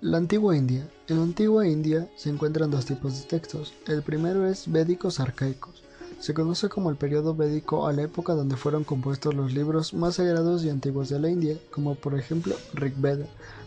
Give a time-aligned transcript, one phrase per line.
[0.00, 0.88] La antigua India.
[1.08, 3.74] En la antigua India se encuentran dos tipos de textos.
[3.88, 5.82] El primero es védicos arcaicos.
[6.20, 10.14] Se conoce como el periodo védico a la época donde fueron compuestos los libros más
[10.14, 13.26] sagrados y antiguos de la India, como por ejemplo Rig Veda,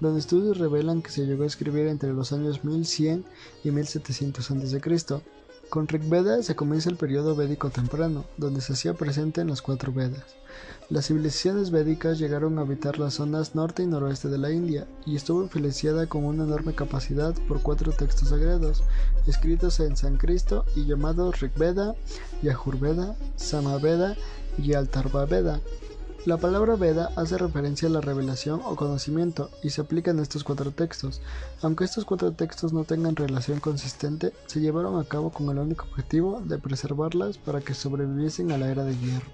[0.00, 3.24] donde estudios revelan que se llegó a escribir entre los años 1100
[3.64, 4.80] y 1700 a.C.
[5.72, 9.90] Con Rigveda se comienza el periodo védico temprano, donde se hacía presente en las cuatro
[9.90, 10.36] Vedas.
[10.90, 15.16] Las civilizaciones védicas llegaron a habitar las zonas norte y noroeste de la India y
[15.16, 18.82] estuvo influenciada con una enorme capacidad por cuatro textos sagrados,
[19.26, 21.94] escritos en sánscrito y llamados Rigveda,
[22.42, 24.14] Yajurveda, Samaveda
[24.58, 25.62] y Altarvaveda.
[26.24, 30.44] La palabra Veda hace referencia a la revelación o conocimiento y se aplica en estos
[30.44, 31.20] cuatro textos.
[31.62, 35.84] Aunque estos cuatro textos no tengan relación consistente, se llevaron a cabo con el único
[35.86, 39.26] objetivo de preservarlas para que sobreviviesen a la era de hierro.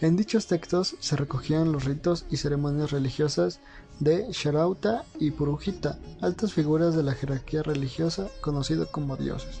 [0.00, 3.60] En dichos textos se recogían los ritos y ceremonias religiosas
[4.00, 9.60] de Sharauta y Purujita, altas figuras de la jerarquía religiosa conocidas como dioses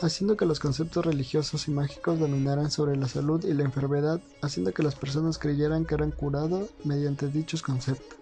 [0.00, 4.72] haciendo que los conceptos religiosos y mágicos dominaran sobre la salud y la enfermedad, haciendo
[4.72, 8.18] que las personas creyeran que eran curados mediante dichos conceptos.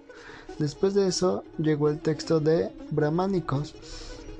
[0.59, 3.75] Después de eso llegó el texto de Brahmánicos,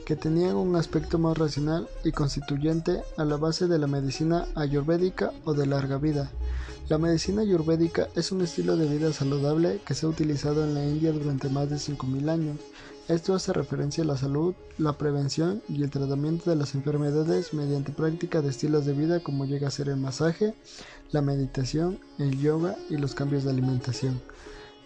[0.07, 5.33] que tenían un aspecto más racional y constituyente a la base de la medicina ayurvédica
[5.45, 6.31] o de larga vida.
[6.89, 10.85] La medicina ayurvédica es un estilo de vida saludable que se ha utilizado en la
[10.85, 12.57] India durante más de 5.000 años.
[13.09, 17.93] Esto hace referencia a la salud, la prevención y el tratamiento de las enfermedades mediante
[17.93, 20.55] práctica de estilos de vida como llega a ser el masaje,
[21.13, 24.21] la meditación, el yoga y los cambios de alimentación.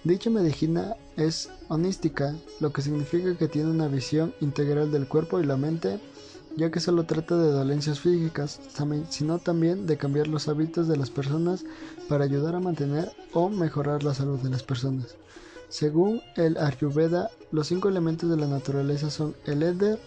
[0.04, 5.46] Dicha medicina es holística, lo que significa que tiene una visión integral del cuerpo y
[5.46, 5.98] la mente
[6.56, 8.60] ya que solo trata de dolencias físicas,
[9.08, 11.64] sino también de cambiar los hábitos de las personas
[12.08, 15.16] para ayudar a mantener o mejorar la salud de las personas.
[15.70, 19.98] Según el Ayurveda, los cinco elementos de la naturaleza son el éter,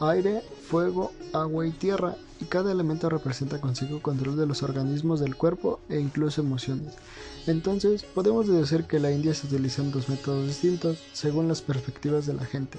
[0.00, 5.36] aire, fuego, agua y tierra, y cada elemento representa consigo control de los organismos del
[5.36, 6.94] cuerpo e incluso emociones.
[7.46, 12.32] Entonces, podemos deducir que la India se utilizan dos métodos distintos según las perspectivas de
[12.32, 12.78] la gente,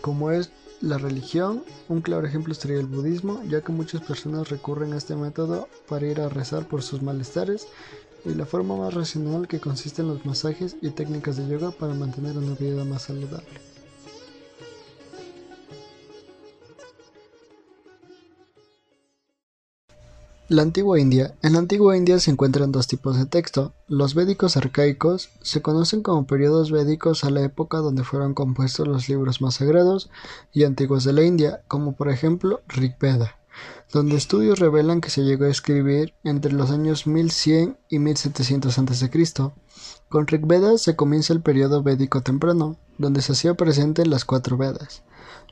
[0.00, 0.50] como es
[0.80, 5.16] la religión, un claro ejemplo sería el budismo, ya que muchas personas recurren a este
[5.16, 7.66] método para ir a rezar por sus malestares,
[8.24, 11.94] y la forma más racional que consiste en los masajes y técnicas de yoga para
[11.94, 13.60] mantener una vida más saludable.
[20.50, 21.34] La antigua India.
[21.42, 23.74] En la antigua India se encuentran dos tipos de texto.
[23.86, 29.10] Los védicos arcaicos se conocen como periodos védicos a la época donde fueron compuestos los
[29.10, 30.08] libros más sagrados
[30.54, 33.37] y antiguos de la India, como por ejemplo Rig Veda,
[33.92, 39.10] donde estudios revelan que se llegó a escribir entre los años 1100 y 1700 a.C.
[40.08, 44.56] Con Rig Veda se comienza el periodo védico temprano, donde se hacía presente las cuatro
[44.56, 45.02] Vedas.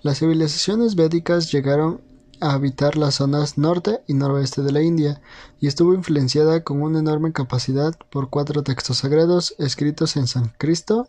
[0.03, 2.01] Las civilizaciones védicas llegaron
[2.41, 5.23] a habitar las zonas norte y noroeste de la India,
[5.61, 11.09] y estuvo influenciada con una enorme capacidad por cuatro textos sagrados escritos en sánscrito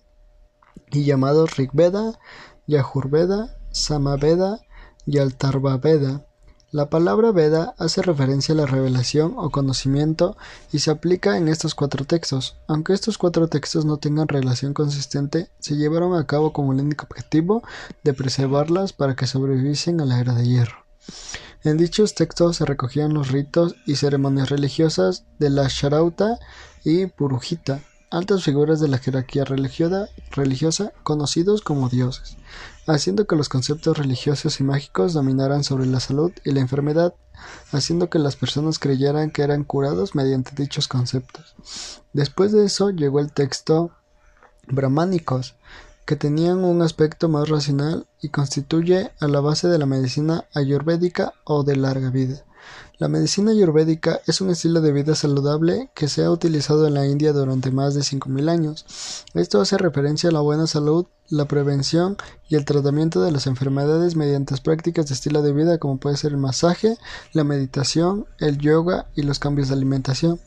[0.91, 2.19] y llamados Rigveda,
[2.67, 4.61] Yajurveda, Samaveda
[5.05, 6.26] y Altarvaveda.
[6.69, 10.35] La palabra Veda hace referencia a la revelación o conocimiento
[10.73, 12.57] y se aplica en estos cuatro textos.
[12.67, 17.05] Aunque estos cuatro textos no tengan relación consistente, se llevaron a cabo con el único
[17.05, 17.63] objetivo
[18.03, 20.85] de preservarlas para que sobreviviesen a la era de hierro.
[21.63, 26.37] En dichos textos se recogían los ritos y ceremonias religiosas de la Sharauta
[26.83, 32.37] y Purujita, altas figuras de la jerarquía religiosa conocidos como dioses,
[32.87, 37.13] haciendo que los conceptos religiosos y mágicos dominaran sobre la salud y la enfermedad,
[37.71, 41.55] haciendo que las personas creyeran que eran curados mediante dichos conceptos.
[42.13, 43.91] Después de eso llegó el texto
[44.67, 45.55] brahmánicos,
[46.05, 51.33] que tenían un aspecto más racional y constituye a la base de la medicina ayurvédica
[51.43, 52.45] o de larga vida.
[52.99, 57.05] La medicina ayurvédica es un estilo de vida saludable que se ha utilizado en la
[57.05, 58.85] India durante más de 5.000 años.
[59.35, 62.17] Esto hace referencia a la buena salud, la prevención
[62.49, 66.31] y el tratamiento de las enfermedades mediante prácticas de estilo de vida como puede ser
[66.31, 66.97] el masaje,
[67.33, 70.39] la meditación, el yoga y los cambios de alimentación.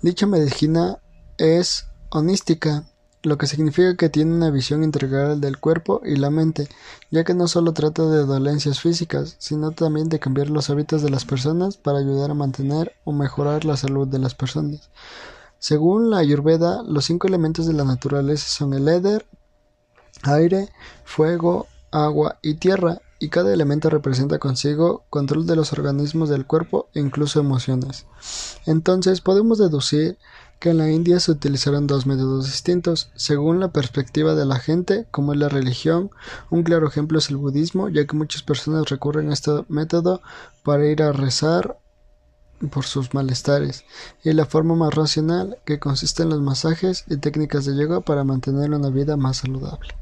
[0.00, 0.98] Dicha medicina
[1.36, 2.84] es holística
[3.22, 6.68] lo que significa que tiene una visión integral del cuerpo y la mente,
[7.10, 11.10] ya que no solo trata de dolencias físicas, sino también de cambiar los hábitos de
[11.10, 14.90] las personas para ayudar a mantener o mejorar la salud de las personas.
[15.58, 19.24] Según la Ayurveda, los cinco elementos de la naturaleza son el éter,
[20.22, 20.68] aire,
[21.04, 26.88] fuego, agua y tierra, y cada elemento representa consigo control de los organismos del cuerpo
[26.92, 28.06] e incluso emociones.
[28.66, 30.18] Entonces podemos deducir
[30.62, 35.08] que en la India se utilizaron dos métodos distintos, según la perspectiva de la gente,
[35.10, 36.12] como es la religión.
[36.50, 40.22] Un claro ejemplo es el budismo, ya que muchas personas recurren a este método
[40.62, 41.78] para ir a rezar
[42.70, 43.84] por sus malestares,
[44.22, 48.22] y la forma más racional, que consiste en los masajes y técnicas de yoga para
[48.22, 50.01] mantener una vida más saludable.